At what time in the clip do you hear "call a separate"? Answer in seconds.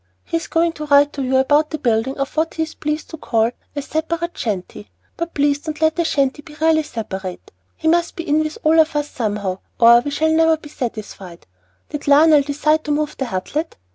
3.17-4.35